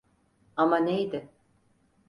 [0.57, 1.29] Ama neydi?